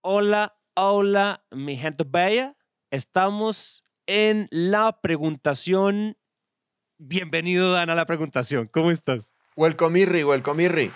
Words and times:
Hola, 0.00 0.56
hola, 0.76 1.44
mi 1.50 1.76
gente 1.76 2.04
bella. 2.06 2.56
Estamos 2.92 3.82
en 4.06 4.46
la 4.52 5.00
preguntación. 5.00 6.16
Bienvenido, 6.98 7.72
Dan, 7.72 7.90
a 7.90 7.96
la 7.96 8.06
preguntación. 8.06 8.68
¿Cómo 8.68 8.92
estás? 8.92 9.34
Welcome, 9.56 9.98
Irri, 9.98 10.22
welcome, 10.22 10.62
Irri. 10.62 10.92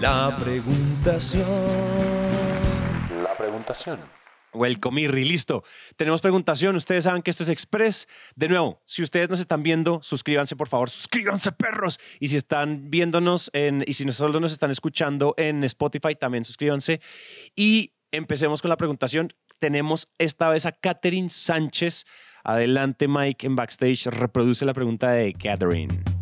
La 0.00 0.36
preguntación. 0.40 1.44
La 3.24 3.36
preguntación. 3.36 3.98
Welcome, 4.54 5.00
Irri. 5.02 5.24
Listo. 5.24 5.62
Tenemos 5.96 6.20
preguntación. 6.20 6.76
Ustedes 6.76 7.04
saben 7.04 7.22
que 7.22 7.30
esto 7.30 7.42
es 7.42 7.48
Express. 7.48 8.08
De 8.34 8.48
nuevo, 8.48 8.82
si 8.86 9.02
ustedes 9.02 9.28
nos 9.28 9.40
están 9.40 9.62
viendo, 9.62 10.00
suscríbanse, 10.02 10.56
por 10.56 10.68
favor. 10.68 10.90
Suscríbanse, 10.90 11.52
perros. 11.52 11.98
Y 12.18 12.28
si 12.28 12.36
están 12.36 12.90
viéndonos 12.90 13.50
en, 13.52 13.84
y 13.86 13.92
si 13.94 14.10
solo 14.12 14.40
nos 14.40 14.52
están 14.52 14.70
escuchando 14.70 15.34
en 15.36 15.64
Spotify, 15.64 16.14
también 16.14 16.44
suscríbanse. 16.44 17.00
Y 17.54 17.92
empecemos 18.10 18.62
con 18.62 18.70
la 18.70 18.76
preguntación. 18.76 19.32
Tenemos 19.58 20.08
esta 20.18 20.48
vez 20.48 20.66
a 20.66 20.72
Catherine 20.72 21.28
Sánchez. 21.28 22.06
Adelante, 22.44 23.08
Mike, 23.08 23.46
en 23.46 23.56
backstage. 23.56 24.06
Reproduce 24.06 24.64
la 24.64 24.72
pregunta 24.72 25.10
de 25.10 25.34
Catherine. 25.34 26.17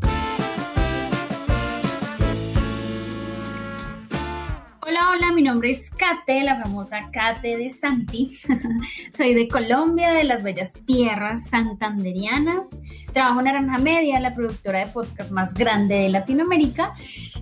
Hola, 5.17 5.33
mi 5.33 5.41
nombre 5.41 5.71
es 5.71 5.91
Kate, 5.91 6.45
la 6.45 6.63
famosa 6.63 7.09
Kate 7.11 7.57
de 7.57 7.71
Santi. 7.71 8.39
Soy 9.11 9.33
de 9.33 9.49
Colombia, 9.49 10.13
de 10.13 10.25
las 10.25 10.43
bellas 10.43 10.75
tierras 10.85 11.49
santanderianas. 11.49 12.81
Trabajo 13.15 13.39
en 13.39 13.47
Naranja 13.47 13.79
Media, 13.79 14.21
la 14.21 14.35
productora 14.35 14.81
de 14.81 14.93
podcast 14.93 15.31
más 15.31 15.55
grande 15.55 15.95
de 15.95 16.09
Latinoamérica, 16.11 16.93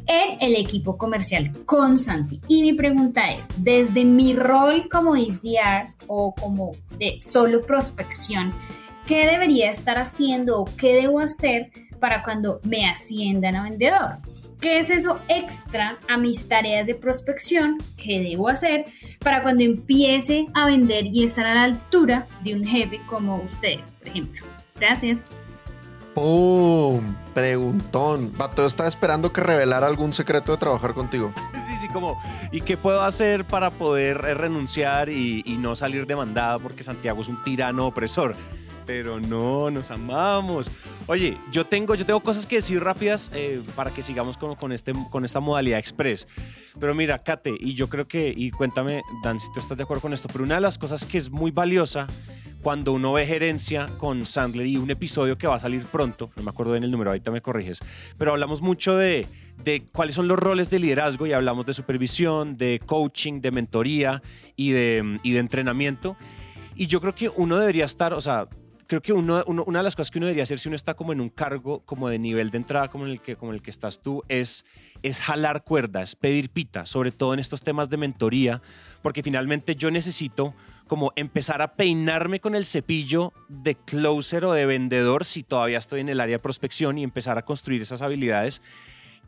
en 0.07 0.39
el 0.41 0.55
equipo 0.55 0.97
comercial 0.97 1.65
con 1.67 1.99
Santi. 1.99 2.41
Y 2.47 2.63
mi 2.63 2.75
pregunta 2.75 3.33
es, 3.33 3.49
desde 3.57 4.05
mi 4.05 4.35
rol 4.35 4.89
como 4.89 5.17
SDR 5.17 5.95
o 6.07 6.33
como 6.33 6.77
de 6.97 7.17
solo 7.21 7.67
prospección, 7.67 8.53
¿qué 9.05 9.27
debería 9.27 9.73
estar 9.73 9.99
haciendo 9.99 10.61
o 10.61 10.65
qué 10.77 10.95
debo 10.95 11.19
hacer 11.19 11.73
para 11.99 12.23
cuando 12.23 12.61
me 12.63 12.87
asciendan 12.87 13.57
a 13.57 13.65
vendedor? 13.65 14.19
¿Qué 14.65 14.79
es 14.79 14.89
eso 14.89 15.21
extra 15.29 15.99
a 16.09 16.17
mis 16.17 16.49
tareas 16.49 16.87
de 16.87 16.95
prospección 16.95 17.77
que 18.03 18.21
debo 18.21 18.49
hacer 18.49 18.87
para 19.19 19.43
cuando 19.43 19.63
empiece 19.63 20.47
a 20.55 20.65
vender 20.65 21.05
y 21.05 21.25
estar 21.25 21.45
a 21.45 21.53
la 21.53 21.65
altura 21.65 22.27
de 22.43 22.55
un 22.55 22.65
jefe 22.65 22.99
como 23.07 23.43
ustedes, 23.43 23.93
por 23.93 24.09
ejemplo? 24.09 24.43
Gracias. 24.77 25.29
¡Pum! 26.15 27.15
Preguntón. 27.35 28.33
Vato, 28.39 28.65
estaba 28.65 28.89
esperando 28.89 29.35
que 29.35 29.43
revelara 29.43 29.87
algún 29.87 30.15
secreto 30.15 30.53
de 30.53 30.57
trabajar 30.57 30.95
contigo. 30.95 31.35
Sí, 31.67 31.77
sí, 31.83 31.89
como, 31.89 32.19
¿y 32.51 32.63
qué 32.63 32.79
puedo 32.79 33.03
hacer 33.03 33.45
para 33.45 33.69
poder 33.69 34.25
eh, 34.25 34.33
renunciar 34.33 35.11
y, 35.11 35.43
y 35.45 35.59
no 35.59 35.77
salir 35.77 36.07
demandada 36.07 36.59
porque 36.59 36.83
Santiago 36.83 37.21
es 37.21 37.29
un 37.29 37.45
tirano 37.45 37.89
opresor? 37.89 38.35
pero 38.87 39.21
no, 39.21 39.71
nos 39.71 39.91
amamos. 39.91 40.71
Oye, 41.07 41.37
yo 41.53 41.67
tengo, 41.67 41.95
yo 41.95 42.07
tengo 42.07 42.21
cosas 42.21 42.47
que 42.47 42.57
decir 42.57 42.83
rápidas 42.83 43.31
eh, 43.35 43.61
para 43.77 43.91
que 43.91 44.01
sigamos 44.03 44.39
con, 44.39 44.55
con, 44.55 44.73
este, 44.73 44.95
con 45.11 45.27
esta 45.27 45.39
modalidad 45.39 45.79
express. 45.79 46.27
Pero 46.81 46.95
mira, 46.95 47.23
Kate, 47.23 47.55
y 47.61 47.75
yo 47.75 47.91
creo 47.91 48.09
que, 48.09 48.33
y 48.35 48.51
cuéntame, 48.51 49.03
Dan, 49.23 49.39
si 49.39 49.53
tú 49.53 49.61
estás 49.61 49.77
de 49.77 49.83
acuerdo 49.83 50.01
con 50.01 50.15
esto, 50.15 50.29
pero 50.33 50.45
una 50.45 50.55
de 50.55 50.63
las 50.63 50.79
cosas 50.79 51.05
que 51.05 51.19
es 51.19 51.31
muy 51.31 51.51
valiosa 51.51 52.07
cuando 52.63 52.93
uno 52.95 53.13
ve 53.13 53.27
gerencia 53.27 53.91
con 53.99 54.25
Sandler 54.25 54.67
y 54.67 54.79
un 54.79 54.91
episodio 54.91 55.37
que 55.37 55.47
va 55.47 55.57
a 55.57 55.61
salir 55.61 55.85
pronto, 55.85 56.31
no 56.37 56.43
me 56.43 56.49
acuerdo 56.49 56.73
bien 56.73 56.85
el 56.85 56.91
número, 56.91 57.11
ahorita 57.11 57.31
me 57.31 57.43
corriges, 57.43 57.81
pero 58.17 58.31
hablamos 58.31 58.63
mucho 58.63 58.97
de, 58.97 59.27
de 59.63 59.83
cuáles 59.93 60.15
son 60.15 60.27
los 60.27 60.39
roles 60.39 60.71
de 60.71 60.79
liderazgo 60.79 61.27
y 61.27 61.35
hablamos 61.35 61.67
de 61.67 61.75
supervisión, 61.75 62.57
de 62.57 62.81
coaching, 62.87 63.43
de 63.43 63.51
mentoría 63.51 64.23
y 64.57 64.71
de, 64.71 65.21
y 65.23 65.33
de 65.33 65.39
entrenamiento. 65.39 66.17
Y 66.75 66.87
yo 66.87 67.03
creo 67.03 67.15
que 67.15 67.29
uno 67.29 67.59
debería 67.59 67.85
estar, 67.85 68.15
o 68.15 68.23
sea, 68.23 68.49
creo 68.87 69.03
que 69.03 69.13
uno, 69.13 69.43
una 69.47 69.79
de 69.79 69.83
las 69.83 69.97
cosas 69.97 70.11
que 70.11 70.19
uno 70.19 70.27
debería 70.27 70.45
hacer 70.45 70.59
si 70.59 70.69
uno 70.69 70.77
está 70.77 70.95
como 70.95 71.13
en 71.13 71.21
un 71.21 71.29
cargo 71.29 71.81
como 71.81 72.09
de 72.09 72.19
nivel 72.19 72.51
de 72.51 72.59
entrada 72.59 72.89
como 72.89 73.07
en 73.07 73.13
el 73.13 73.21
que, 73.21 73.37
como 73.37 73.53
el 73.53 73.63
que 73.63 73.71
estás 73.71 74.01
tú 74.01 74.23
es, 74.29 74.65
es 75.03 75.21
jalar 75.21 75.65
cuerdas, 75.65 76.17
pedir 76.17 76.51
pita, 76.51 76.87
sobre 76.87 77.13
todo 77.13 77.35
en 77.35 77.41
estos 77.41 77.63
temas 77.63 77.91
de 77.91 77.97
mentoría, 77.97 78.63
porque 79.03 79.23
finalmente 79.23 79.77
yo 79.77 79.91
necesito 79.91 80.55
como 80.87 81.13
empezar 81.17 81.63
a 81.63 81.75
peinarme 81.75 82.41
con 82.41 82.55
el 82.55 82.67
cepillo 82.67 83.33
de 83.49 83.75
closer 83.75 84.45
o 84.45 84.53
de 84.53 84.67
vendedor 84.67 85.25
si 85.25 85.43
todavía 85.43 85.79
estoy 85.79 86.01
en 86.01 86.09
el 86.09 86.21
área 86.21 86.37
de 86.37 86.43
prospección 86.43 86.99
y 86.99 87.05
empezar 87.05 87.39
a 87.39 87.43
construir 87.43 87.83
esas 87.83 88.03
habilidades 88.03 88.61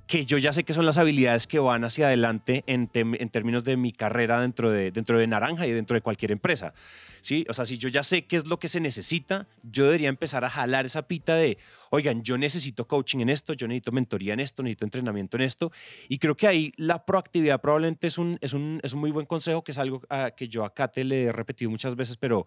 que 0.07 0.25
yo 0.25 0.39
ya 0.39 0.53
sé 0.53 0.65
que 0.65 0.73
son 0.73 0.87
las 0.87 0.99
habilidades 0.99 1.47
que 1.47 1.59
van 1.59 1.85
hacia 1.85 2.07
adelante 2.07 2.63
en, 2.67 2.89
en, 2.95 3.29
términos 3.29 3.65
de 3.65 3.77
mi 3.77 3.93
carrera 3.93 4.41
dentro 4.41 4.71
de, 4.71 4.93
dentro 4.93 5.19
de 5.19 5.27
Naranja 5.27 5.67
y 5.67 5.73
dentro 5.73 5.95
de 5.95 6.01
cualquier 6.01 6.31
empresa. 6.33 6.75
¿sí? 7.23 7.45
O 7.49 7.55
sea, 7.55 7.67
si 7.67 7.77
yo 7.77 7.89
ya 7.89 8.05
sé 8.05 8.25
qué 8.25 8.37
es 8.37 8.47
lo 8.47 8.61
que 8.61 8.69
se 8.69 8.81
necesita, 8.81 9.49
yo 9.65 9.85
debería 9.85 10.09
empezar 10.09 10.45
a 10.45 10.51
jalar 10.51 10.87
esa 10.87 11.09
pita 11.09 11.35
de, 11.35 11.59
oigan, 11.91 12.23
yo 12.23 12.39
necesito 12.39 12.87
coaching 12.87 13.19
en 13.19 13.31
esto, 13.31 13.53
yo 13.53 13.67
necesito 13.67 13.91
mentoría 13.91 14.33
en 14.33 14.41
esto, 14.41 14.63
necesito 14.63 14.85
entrenamiento 14.85 15.37
en 15.37 15.43
esto. 15.43 15.73
Y 16.09 16.19
creo 16.19 16.37
que 16.37 16.47
ahí 16.47 16.73
la 16.77 17.05
proactividad 17.05 17.61
probablemente 17.61 18.07
es 18.07 18.17
un, 18.17 18.39
es 18.41 18.53
un, 18.53 18.81
es 18.85 18.93
un 18.93 19.01
muy 19.01 19.11
buen 19.11 19.27
consejo, 19.27 19.65
que 19.65 19.73
es 19.73 19.79
algo 19.79 20.03
ah, 20.09 20.31
que 20.37 20.49
yo 20.49 20.65
a 20.65 20.73
Kate 20.73 21.03
le 21.03 21.25
he 21.25 21.33
repetido 21.33 21.71
muchas 21.71 21.97
veces, 21.97 22.17
pero 22.17 22.47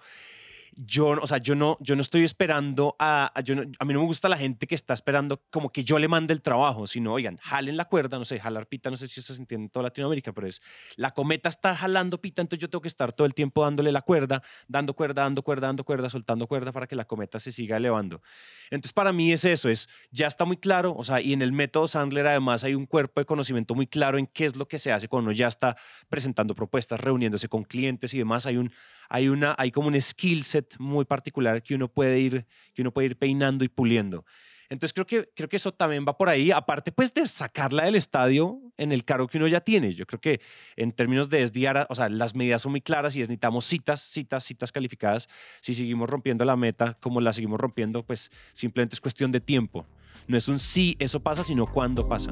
yo, 0.75 1.09
o 1.21 1.27
sea, 1.27 1.37
yo 1.37 1.55
no, 1.55 1.77
yo 1.79 1.95
no 1.95 2.01
estoy 2.01 2.23
esperando 2.23 2.95
a, 2.99 3.31
yo 3.43 3.55
a 3.79 3.85
mí 3.85 3.93
no 3.93 3.99
me 3.99 4.05
gusta 4.05 4.29
la 4.29 4.37
gente 4.37 4.67
que 4.67 4.75
está 4.75 4.93
esperando 4.93 5.41
como 5.49 5.71
que 5.71 5.83
yo 5.83 5.99
le 5.99 6.07
mande 6.07 6.33
el 6.33 6.41
trabajo, 6.41 6.87
sino, 6.87 7.13
oigan, 7.13 7.37
jalen 7.37 7.77
la 7.77 7.85
cuerda, 7.85 8.17
no 8.17 8.25
sé, 8.25 8.39
jalar 8.39 8.67
pita, 8.67 8.89
no 8.89 8.97
sé 8.97 9.07
si 9.07 9.19
eso 9.19 9.33
se 9.33 9.41
entiende 9.41 9.65
en 9.65 9.69
toda 9.69 9.83
Latinoamérica, 9.83 10.33
pero 10.33 10.47
es, 10.47 10.61
la 10.95 11.11
cometa 11.11 11.49
está 11.49 11.75
jalando 11.75 12.21
pita, 12.21 12.41
entonces 12.41 12.61
yo 12.61 12.69
tengo 12.69 12.81
que 12.81 12.87
estar 12.87 13.13
todo 13.13 13.25
el 13.25 13.33
tiempo 13.33 13.63
dándole 13.63 13.91
la 13.91 14.01
cuerda, 14.01 14.41
dando 14.67 14.93
cuerda, 14.93 15.23
dando 15.23 15.43
cuerda, 15.43 15.67
dando 15.67 15.83
cuerda, 15.83 16.09
soltando 16.09 16.47
cuerda 16.47 16.71
para 16.71 16.87
que 16.87 16.95
la 16.95 17.05
cometa 17.05 17.39
se 17.39 17.51
siga 17.51 17.77
elevando. 17.77 18.21
Entonces, 18.69 18.93
para 18.93 19.11
mí 19.11 19.31
es 19.31 19.45
eso, 19.45 19.69
es, 19.69 19.89
ya 20.11 20.27
está 20.27 20.45
muy 20.45 20.57
claro, 20.57 20.95
o 20.95 21.03
sea, 21.03 21.21
y 21.21 21.33
en 21.33 21.41
el 21.41 21.51
método 21.51 21.87
Sandler 21.87 22.27
además 22.27 22.63
hay 22.63 22.75
un 22.75 22.85
cuerpo 22.85 23.21
de 23.21 23.25
conocimiento 23.25 23.75
muy 23.75 23.87
claro 23.87 24.17
en 24.17 24.27
qué 24.27 24.45
es 24.45 24.55
lo 24.55 24.67
que 24.67 24.79
se 24.79 24.91
hace 24.91 25.07
cuando 25.07 25.29
uno 25.29 25.35
ya 25.35 25.47
está 25.47 25.75
presentando 26.07 26.55
propuestas, 26.55 26.99
reuniéndose 26.99 27.49
con 27.49 27.63
clientes 27.63 28.13
y 28.13 28.19
demás, 28.19 28.45
hay 28.45 28.57
un, 28.57 28.71
hay 29.09 29.27
una, 29.27 29.55
hay 29.57 29.71
como 29.71 29.87
un 29.87 29.99
skill 29.99 30.43
set 30.43 30.75
muy 30.79 31.05
particular 31.05 31.61
que 31.61 31.75
uno 31.75 31.87
puede 31.87 32.19
ir, 32.19 32.45
que 32.73 32.81
uno 32.81 32.91
puede 32.91 33.07
ir 33.07 33.17
peinando 33.17 33.65
y 33.65 33.69
puliendo. 33.69 34.25
Entonces 34.69 34.93
creo 34.93 35.07
que, 35.07 35.29
creo 35.35 35.49
que 35.49 35.55
eso 35.55 35.73
también 35.73 36.05
va 36.07 36.15
por 36.15 36.29
ahí, 36.29 36.51
aparte 36.51 36.91
pues 36.91 37.11
de 37.11 37.27
sacarla 37.27 37.85
del 37.85 37.95
estadio 37.95 38.59
en 38.77 38.91
el 38.91 39.03
cargo 39.03 39.27
que 39.27 39.37
uno 39.37 39.47
ya 39.47 39.61
tiene. 39.61 39.95
Yo 39.95 40.05
creo 40.05 40.21
que 40.21 40.41
en 40.75 40.91
términos 40.91 41.27
de 41.27 41.45
SDR, 41.45 41.87
o 41.89 41.95
sea, 41.95 42.07
las 42.07 42.35
medidas 42.35 42.61
son 42.61 42.71
muy 42.71 42.81
claras 42.81 43.15
y 43.15 43.19
necesitamos 43.19 43.65
citas, 43.65 43.99
citas, 44.01 44.43
citas 44.43 44.71
calificadas. 44.71 45.27
Si 45.61 45.73
seguimos 45.73 46.07
rompiendo 46.07 46.45
la 46.45 46.55
meta 46.55 46.95
como 47.01 47.19
la 47.19 47.33
seguimos 47.33 47.59
rompiendo, 47.59 48.03
pues 48.03 48.29
simplemente 48.53 48.93
es 48.93 49.01
cuestión 49.01 49.31
de 49.31 49.41
tiempo. 49.41 49.87
No 50.27 50.37
es 50.37 50.47
un 50.47 50.59
sí, 50.59 50.95
eso 50.99 51.19
pasa, 51.19 51.43
sino 51.43 51.65
cuándo 51.65 52.07
pasa. 52.07 52.31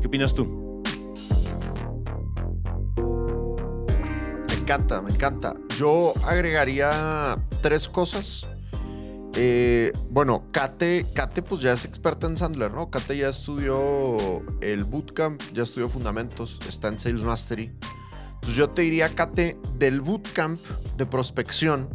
¿Qué 0.00 0.06
opinas 0.06 0.34
tú? 0.34 0.65
Encanta, 4.66 5.00
me 5.00 5.12
encanta. 5.12 5.54
Yo 5.78 6.12
agregaría 6.24 7.38
tres 7.62 7.88
cosas. 7.88 8.44
Eh, 9.36 9.92
bueno, 10.10 10.42
Kate, 10.50 11.06
Kate 11.14 11.40
pues 11.40 11.62
ya 11.62 11.70
es 11.72 11.84
experta 11.84 12.26
en 12.26 12.36
Sandler, 12.36 12.72
¿no? 12.72 12.90
Kate 12.90 13.16
ya 13.16 13.28
estudió 13.28 14.42
el 14.60 14.82
bootcamp, 14.82 15.40
ya 15.52 15.62
estudió 15.62 15.88
fundamentos, 15.88 16.58
está 16.68 16.88
en 16.88 16.98
Sales 16.98 17.22
Mastery. 17.22 17.70
Entonces 18.34 18.56
yo 18.56 18.68
te 18.70 18.82
diría, 18.82 19.08
Kate, 19.10 19.56
del 19.78 20.00
bootcamp 20.00 20.58
de 20.96 21.06
prospección, 21.06 21.88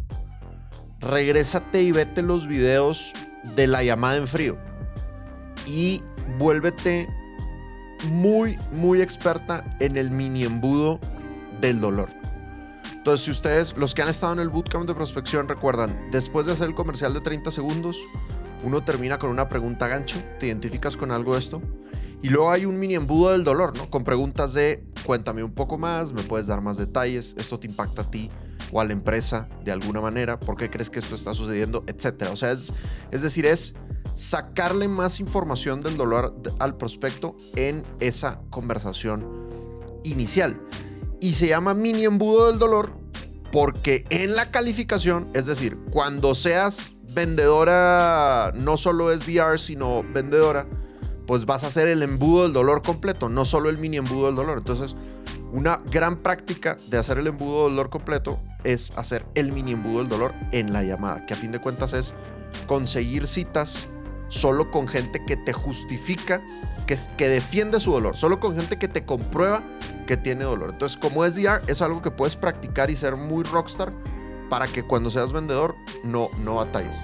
regrésate 1.01 1.83
y 1.83 1.91
vete 1.91 2.21
los 2.21 2.47
videos 2.47 3.11
de 3.53 3.67
la 3.67 3.83
llamada 3.83 4.15
en 4.15 4.27
frío. 4.29 4.57
Y 5.67 6.01
vuélvete 6.37 7.09
muy, 8.11 8.57
muy 8.71 9.01
experta 9.01 9.65
en 9.81 9.97
el 9.97 10.09
mini 10.09 10.45
embudo 10.45 11.01
del 11.59 11.81
dolor. 11.81 12.20
Entonces, 13.01 13.25
si 13.25 13.31
ustedes, 13.31 13.75
los 13.77 13.95
que 13.95 14.03
han 14.03 14.09
estado 14.09 14.33
en 14.33 14.39
el 14.41 14.49
bootcamp 14.49 14.87
de 14.87 14.93
prospección, 14.93 15.47
recuerdan, 15.47 16.11
después 16.11 16.45
de 16.45 16.51
hacer 16.51 16.67
el 16.67 16.75
comercial 16.75 17.15
de 17.15 17.19
30 17.19 17.49
segundos, 17.49 17.97
uno 18.63 18.83
termina 18.83 19.17
con 19.17 19.31
una 19.31 19.49
pregunta 19.49 19.87
gancho, 19.87 20.21
te 20.39 20.45
identificas 20.45 20.95
con 20.95 21.09
algo 21.09 21.33
de 21.33 21.39
esto, 21.39 21.63
y 22.21 22.29
luego 22.29 22.51
hay 22.51 22.65
un 22.65 22.79
mini 22.79 22.93
embudo 22.93 23.31
del 23.31 23.43
dolor, 23.43 23.75
¿no? 23.75 23.89
Con 23.89 24.03
preguntas 24.03 24.53
de, 24.53 24.83
cuéntame 25.03 25.43
un 25.43 25.51
poco 25.51 25.79
más, 25.79 26.13
me 26.13 26.21
puedes 26.21 26.45
dar 26.45 26.61
más 26.61 26.77
detalles, 26.77 27.33
esto 27.39 27.59
te 27.59 27.65
impacta 27.65 28.03
a 28.03 28.11
ti 28.11 28.29
o 28.71 28.79
a 28.79 28.85
la 28.85 28.93
empresa 28.93 29.49
de 29.65 29.71
alguna 29.71 29.99
manera, 29.99 30.39
por 30.39 30.55
qué 30.55 30.69
crees 30.69 30.91
que 30.91 30.99
esto 30.99 31.15
está 31.15 31.33
sucediendo, 31.33 31.83
etcétera. 31.87 32.29
O 32.29 32.35
sea, 32.35 32.51
es, 32.51 32.71
es 33.09 33.23
decir, 33.23 33.47
es 33.47 33.73
sacarle 34.13 34.87
más 34.87 35.19
información 35.19 35.81
del 35.81 35.97
dolor 35.97 36.39
al 36.59 36.77
prospecto 36.77 37.35
en 37.55 37.83
esa 37.99 38.41
conversación 38.51 39.49
inicial 40.03 40.61
y 41.21 41.33
se 41.33 41.47
llama 41.47 41.73
mini 41.73 42.03
embudo 42.03 42.47
del 42.47 42.59
dolor 42.59 42.99
porque 43.51 44.05
en 44.09 44.35
la 44.35 44.49
calificación, 44.49 45.27
es 45.33 45.45
decir, 45.45 45.77
cuando 45.91 46.35
seas 46.35 46.91
vendedora, 47.13 48.53
no 48.55 48.77
solo 48.77 49.15
SDR, 49.15 49.59
sino 49.59 50.03
vendedora, 50.13 50.67
pues 51.27 51.45
vas 51.45 51.63
a 51.63 51.67
hacer 51.67 51.87
el 51.87 52.01
embudo 52.01 52.43
del 52.43 52.53
dolor 52.53 52.81
completo, 52.81 53.29
no 53.29 53.45
solo 53.45 53.69
el 53.69 53.77
mini 53.77 53.97
embudo 53.97 54.27
del 54.27 54.35
dolor. 54.35 54.59
Entonces, 54.59 54.95
Una 55.53 55.81
gran 55.91 56.15
práctica 56.23 56.77
de 56.87 56.97
hacer 56.97 57.17
el 57.17 57.27
embudo 57.27 57.65
del 57.65 57.75
dolor 57.75 57.89
completo 57.89 58.39
es 58.63 58.91
hacer 58.95 59.25
el 59.35 59.51
mini 59.51 59.73
embudo 59.73 59.99
del 59.99 60.07
dolor 60.07 60.33
en 60.53 60.71
la 60.71 60.81
llamada, 60.81 61.25
que 61.25 61.33
a 61.33 61.37
fin 61.37 61.51
de 61.51 61.59
cuentas 61.59 61.91
es 61.91 62.13
conseguir 62.67 63.27
citas 63.27 63.85
solo 64.31 64.71
con 64.71 64.87
gente 64.87 65.23
que 65.25 65.35
te 65.35 65.51
justifica, 65.53 66.41
que, 66.87 66.97
que 67.17 67.27
defiende 67.27 67.79
su 67.79 67.91
dolor, 67.91 68.15
solo 68.15 68.39
con 68.39 68.57
gente 68.57 68.79
que 68.79 68.87
te 68.87 69.05
comprueba 69.05 69.61
que 70.07 70.17
tiene 70.17 70.45
dolor. 70.45 70.71
Entonces, 70.71 70.97
como 70.97 71.27
SDR, 71.27 71.61
es 71.67 71.81
algo 71.81 72.01
que 72.01 72.11
puedes 72.11 72.35
practicar 72.35 72.89
y 72.89 72.95
ser 72.95 73.17
muy 73.17 73.43
rockstar 73.43 73.93
para 74.49 74.67
que 74.67 74.83
cuando 74.83 75.11
seas 75.11 75.33
vendedor 75.33 75.75
no, 76.03 76.29
no 76.43 76.55
batalles. 76.55 76.95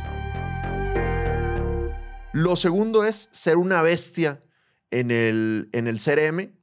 Lo 2.32 2.56
segundo 2.56 3.04
es 3.04 3.28
ser 3.32 3.58
una 3.58 3.82
bestia 3.82 4.42
en 4.90 5.12
el, 5.12 5.70
en 5.74 5.88
el 5.88 6.00
CRM. 6.00 6.54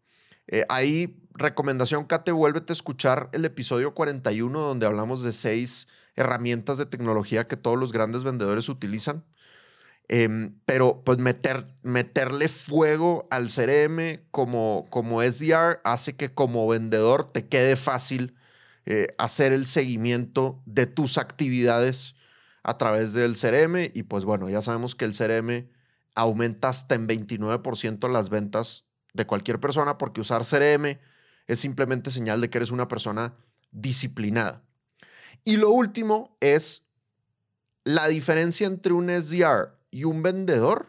Eh, 0.46 0.64
ahí, 0.68 1.22
recomendación, 1.34 2.04
Kate, 2.04 2.32
vuélvete 2.32 2.72
a 2.72 2.74
escuchar 2.74 3.28
el 3.32 3.44
episodio 3.44 3.94
41 3.94 4.58
donde 4.58 4.86
hablamos 4.86 5.22
de 5.22 5.32
seis 5.32 5.88
herramientas 6.16 6.78
de 6.78 6.86
tecnología 6.86 7.48
que 7.48 7.56
todos 7.56 7.78
los 7.78 7.92
grandes 7.92 8.24
vendedores 8.24 8.68
utilizan. 8.68 9.24
Em, 10.08 10.58
pero 10.66 11.02
pues 11.02 11.18
meter, 11.18 11.66
meterle 11.82 12.48
fuego 12.48 13.26
al 13.30 13.48
CRM 13.48 14.20
como, 14.30 14.84
como 14.90 15.22
SDR 15.22 15.80
hace 15.82 16.14
que 16.14 16.34
como 16.34 16.68
vendedor 16.68 17.30
te 17.30 17.48
quede 17.48 17.76
fácil 17.76 18.34
eh, 18.84 19.14
hacer 19.16 19.52
el 19.52 19.64
seguimiento 19.64 20.62
de 20.66 20.86
tus 20.86 21.16
actividades 21.16 22.16
a 22.62 22.76
través 22.76 23.14
del 23.14 23.34
CRM 23.34 23.90
y 23.94 24.02
pues 24.02 24.26
bueno, 24.26 24.50
ya 24.50 24.60
sabemos 24.60 24.94
que 24.94 25.06
el 25.06 25.16
CRM 25.16 25.70
aumenta 26.14 26.68
hasta 26.68 26.94
en 26.94 27.08
29% 27.08 28.10
las 28.10 28.28
ventas 28.28 28.84
de 29.14 29.26
cualquier 29.26 29.58
persona 29.58 29.96
porque 29.96 30.20
usar 30.20 30.42
CRM 30.44 30.98
es 31.46 31.60
simplemente 31.60 32.10
señal 32.10 32.42
de 32.42 32.50
que 32.50 32.58
eres 32.58 32.70
una 32.70 32.88
persona 32.88 33.34
disciplinada. 33.70 34.62
Y 35.44 35.56
lo 35.56 35.70
último 35.70 36.36
es 36.40 36.82
la 37.84 38.08
diferencia 38.08 38.66
entre 38.66 38.92
un 38.92 39.08
SDR 39.08 39.73
y 39.94 40.02
un 40.02 40.24
vendedor 40.24 40.88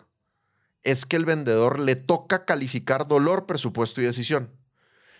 es 0.81 1.05
que 1.05 1.15
el 1.15 1.25
vendedor 1.25 1.79
le 1.79 1.95
toca 1.95 2.43
calificar 2.43 3.07
dolor, 3.07 3.45
presupuesto 3.45 4.01
y 4.01 4.05
decisión. 4.05 4.49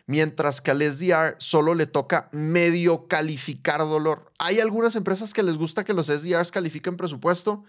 Mientras 0.07 0.59
que 0.59 0.71
al 0.71 0.81
SDR 0.81 1.35
solo 1.37 1.75
le 1.75 1.85
toca 1.85 2.27
medio 2.31 3.07
calificar 3.07 3.81
dolor. 3.81 4.31
Hay 4.39 4.59
algunas 4.59 4.95
empresas 4.95 5.33
que 5.33 5.43
les 5.43 5.55
gusta 5.57 5.83
que 5.83 5.93
los 5.93 6.07
SDRs 6.07 6.49
califiquen 6.51 6.97
presupuesto. 6.97 7.63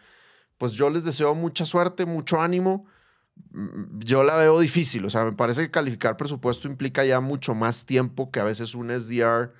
Pues 0.56 0.72
yo 0.72 0.88
les 0.88 1.04
deseo 1.04 1.34
mucha 1.34 1.66
suerte, 1.66 2.06
mucho 2.06 2.40
ánimo. 2.40 2.86
Mm, 3.50 3.98
yo 3.98 4.24
la 4.24 4.36
veo 4.36 4.58
difícil. 4.58 5.04
O 5.04 5.10
sea, 5.10 5.22
me 5.24 5.32
parece 5.32 5.60
que 5.62 5.70
calificar 5.70 6.16
presupuesto 6.16 6.66
implica 6.66 7.04
ya 7.04 7.20
mucho 7.20 7.54
más 7.54 7.84
tiempo 7.84 8.30
que 8.30 8.40
a 8.40 8.44
veces 8.44 8.74
un 8.74 8.88
SDR 8.88 9.52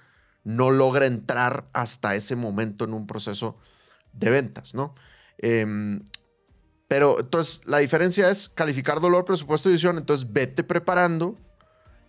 no 0.43 0.71
logra 0.71 1.05
entrar 1.05 1.69
hasta 1.75 2.15
ese 2.15 2.35
momento 2.35 2.87
en 2.87 2.95
un 2.95 3.07
proceso 3.07 3.59
de 4.15 4.31
ventas, 4.31 4.73
¿no? 4.73 4.95
Em, 5.37 6.03
pero 6.89 7.19
entonces 7.19 7.63
la 7.65 7.79
diferencia 7.79 8.31
es 8.31 8.49
calificar 8.49 9.01
dolor, 9.01 9.25
presupuesto 9.25 9.69
y 9.69 9.73
edición. 9.73 9.99
Entonces 9.99 10.33
vete 10.33 10.63
preparando, 10.63 11.37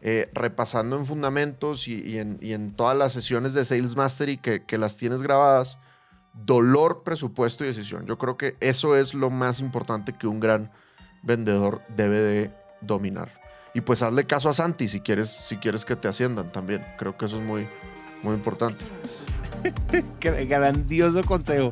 eh, 0.01 0.29
repasando 0.33 0.97
en 0.97 1.05
fundamentos 1.05 1.87
y, 1.87 2.17
en, 2.19 2.75
todas 2.75 2.95
las 2.95 3.13
sesiones 3.13 3.53
de 3.53 3.65
Sales 3.65 3.95
Mastery 3.95 4.37
que, 4.37 4.63
que 4.63 4.77
las 4.77 4.97
tienes 4.97 5.21
grabadas. 5.21 5.77
Dolor, 6.33 7.01
presupuesto 7.03 7.63
y 7.63 7.67
decisión. 7.67 8.05
Yo 8.05 8.19
creo 8.19 8.37
que 8.37 8.55
eso 8.59 8.95
es 8.95 9.15
lo 9.15 9.31
más 9.31 9.59
importante 9.59 10.13
que 10.13 10.27
un 10.27 10.39
gran 10.39 10.71
vendedor 11.23 11.81
debe 11.95 12.19
de 12.19 12.51
dominar. 12.81 13.31
Y 13.73 13.81
pues 13.81 14.03
hazle 14.03 14.25
caso 14.25 14.49
a 14.49 14.53
Santi 14.53 14.87
si 14.87 14.99
quieres, 14.99 15.29
si 15.29 15.57
quieres 15.57 15.85
que 15.85 15.95
te 15.95 16.07
asciendan 16.07 16.51
también. 16.51 16.85
Creo 16.97 17.17
que 17.17 17.25
eso 17.25 17.37
es 17.37 17.43
muy, 17.43 17.67
muy 18.21 18.35
importante. 18.35 18.85
Grandioso 20.21 21.23
consejo. 21.23 21.71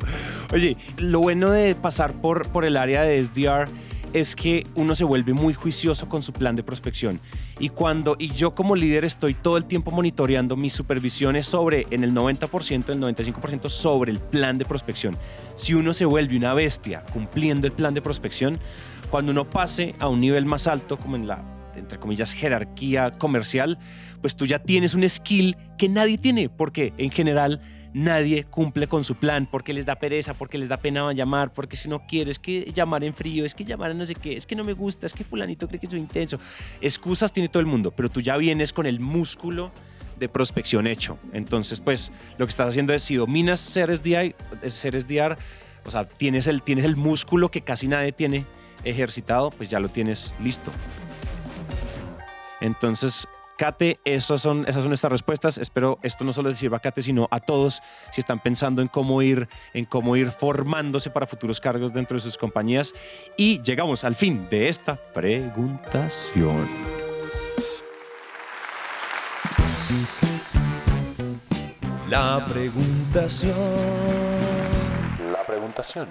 Oye, 0.52 0.76
lo 0.98 1.20
bueno 1.20 1.50
de 1.50 1.74
pasar 1.74 2.12
por, 2.12 2.48
por 2.48 2.64
el 2.64 2.76
área 2.76 3.02
de 3.02 3.22
SDR 3.22 3.68
es 4.12 4.34
que 4.34 4.66
uno 4.76 4.94
se 4.94 5.04
vuelve 5.04 5.34
muy 5.34 5.52
juicioso 5.52 6.08
con 6.08 6.22
su 6.22 6.32
plan 6.32 6.56
de 6.56 6.62
prospección. 6.62 7.20
Y 7.58 7.68
cuando, 7.68 8.16
y 8.18 8.30
yo 8.30 8.54
como 8.54 8.76
líder 8.76 9.04
estoy 9.04 9.34
todo 9.34 9.56
el 9.56 9.66
tiempo 9.66 9.90
monitoreando 9.90 10.56
mis 10.56 10.72
supervisiones 10.72 11.46
sobre, 11.46 11.86
en 11.90 12.04
el 12.04 12.14
90%, 12.14 12.90
el 12.90 13.00
95% 13.00 13.68
sobre 13.68 14.12
el 14.12 14.20
plan 14.20 14.56
de 14.56 14.64
prospección. 14.64 15.16
Si 15.56 15.74
uno 15.74 15.92
se 15.92 16.04
vuelve 16.04 16.36
una 16.36 16.54
bestia 16.54 17.02
cumpliendo 17.12 17.66
el 17.66 17.72
plan 17.72 17.92
de 17.92 18.00
prospección, 18.00 18.58
cuando 19.10 19.32
uno 19.32 19.44
pase 19.44 19.94
a 19.98 20.08
un 20.08 20.20
nivel 20.20 20.46
más 20.46 20.66
alto, 20.66 20.96
como 20.98 21.16
en 21.16 21.26
la 21.26 21.42
entre 21.76 21.98
comillas, 21.98 22.32
jerarquía 22.32 23.12
comercial, 23.12 23.78
pues 24.20 24.36
tú 24.36 24.46
ya 24.46 24.58
tienes 24.58 24.94
un 24.94 25.08
skill 25.08 25.56
que 25.78 25.88
nadie 25.88 26.18
tiene, 26.18 26.48
porque 26.48 26.92
en 26.98 27.10
general 27.10 27.60
nadie 27.96 28.44
cumple 28.44 28.88
con 28.88 29.04
su 29.04 29.14
plan, 29.14 29.48
porque 29.50 29.72
les 29.72 29.86
da 29.86 29.96
pereza, 29.96 30.34
porque 30.34 30.58
les 30.58 30.68
da 30.68 30.76
pena 30.76 31.12
llamar, 31.12 31.52
porque 31.52 31.76
si 31.76 31.88
no 31.88 32.06
quiere, 32.06 32.30
es 32.30 32.38
que 32.38 32.70
llamar 32.74 33.02
en 33.04 33.14
frío, 33.14 33.46
es 33.46 33.54
que 33.54 33.64
llamar 33.64 33.92
en 33.92 33.98
no 33.98 34.04
sé 34.04 34.14
qué, 34.14 34.36
es 34.36 34.44
que 34.44 34.54
no 34.54 34.64
me 34.64 34.74
gusta, 34.74 35.06
es 35.06 35.14
que 35.14 35.24
fulanito 35.24 35.66
cree 35.66 35.80
que 35.80 35.86
soy 35.86 36.00
intenso. 36.00 36.38
Excusas 36.80 37.32
tiene 37.32 37.48
todo 37.48 37.60
el 37.60 37.66
mundo, 37.66 37.90
pero 37.90 38.10
tú 38.10 38.20
ya 38.20 38.36
vienes 38.36 38.72
con 38.72 38.84
el 38.84 39.00
músculo 39.00 39.72
de 40.18 40.28
prospección 40.28 40.86
hecho. 40.86 41.18
Entonces, 41.32 41.80
pues 41.80 42.12
lo 42.36 42.46
que 42.46 42.50
estás 42.50 42.68
haciendo 42.68 42.92
es 42.92 43.02
si 43.02 43.16
dominas 43.16 43.60
ser 43.60 43.94
SDI, 43.96 44.34
ser 44.68 45.00
SDR, 45.00 45.38
o 45.86 45.90
sea, 45.90 46.06
tienes 46.06 46.46
el, 46.48 46.62
tienes 46.62 46.84
el 46.84 46.96
músculo 46.96 47.50
que 47.50 47.62
casi 47.62 47.86
nadie 47.86 48.12
tiene 48.12 48.44
ejercitado, 48.84 49.50
pues 49.50 49.70
ya 49.70 49.80
lo 49.80 49.88
tienes 49.88 50.34
listo. 50.42 50.70
Entonces, 52.60 53.28
Kate, 53.56 53.98
esas 54.04 54.42
son, 54.42 54.62
esas 54.62 54.76
son 54.82 54.88
nuestras 54.88 55.10
respuestas. 55.10 55.58
Espero 55.58 55.98
esto 56.02 56.24
no 56.24 56.32
solo 56.32 56.50
les 56.50 56.58
sirva 56.58 56.76
a 56.76 56.80
Kate, 56.80 57.02
sino 57.02 57.26
a 57.30 57.40
todos 57.40 57.82
si 58.12 58.20
están 58.20 58.38
pensando 58.38 58.82
en 58.82 58.88
cómo 58.88 59.22
ir, 59.22 59.48
en 59.72 59.86
cómo 59.86 60.16
ir 60.16 60.30
formándose 60.30 61.10
para 61.10 61.26
futuros 61.26 61.60
cargos 61.60 61.92
dentro 61.92 62.16
de 62.16 62.20
sus 62.20 62.36
compañías. 62.36 62.92
Y 63.36 63.62
llegamos 63.62 64.04
al 64.04 64.14
fin 64.14 64.48
de 64.50 64.68
esta 64.68 64.96
preguntación. 64.96 66.68
La 72.10 72.44
preguntación. 72.46 73.54
La 75.32 75.44
preguntación. 75.46 76.08